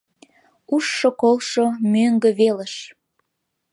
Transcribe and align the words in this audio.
Ужшо-колшо 0.73 1.65
мӧҥгӧ 1.91 2.29
велыш. 2.39 2.75